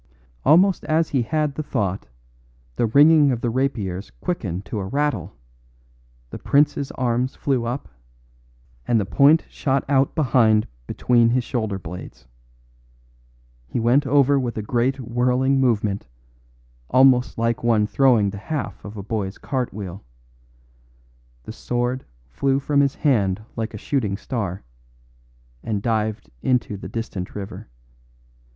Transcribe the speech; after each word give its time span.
Almost 0.43 0.83
as 0.85 1.09
he 1.09 1.21
had 1.21 1.53
the 1.53 1.61
thought 1.61 2.07
the 2.75 2.87
ringing 2.87 3.31
of 3.31 3.41
the 3.41 3.51
rapiers 3.51 4.09
quickened 4.19 4.65
to 4.65 4.79
a 4.79 4.87
rattle, 4.87 5.35
the 6.31 6.39
prince's 6.39 6.89
arms 6.93 7.35
flew 7.35 7.65
up, 7.65 7.87
and 8.87 8.99
the 8.99 9.05
point 9.05 9.45
shot 9.47 9.85
out 9.87 10.15
behind 10.15 10.65
between 10.87 11.29
his 11.29 11.43
shoulder 11.43 11.77
blades. 11.77 12.25
He 13.67 13.79
went 13.79 14.07
over 14.07 14.39
with 14.39 14.57
a 14.57 14.63
great 14.63 14.99
whirling 14.99 15.59
movement, 15.59 16.07
almost 16.89 17.37
like 17.37 17.63
one 17.63 17.85
throwing 17.85 18.31
the 18.31 18.39
half 18.39 18.83
of 18.83 18.97
a 18.97 19.03
boy's 19.03 19.37
cart 19.37 19.71
wheel. 19.71 20.03
The 21.43 21.53
sword 21.53 22.05
flew 22.27 22.57
from 22.59 22.79
his 22.79 22.95
hand 22.95 23.43
like 23.55 23.75
a 23.75 23.77
shooting 23.77 24.17
star, 24.17 24.63
and 25.63 25.79
dived 25.79 26.31
into 26.41 26.75
the 26.75 26.89
distant 26.89 27.35
river. 27.35 27.67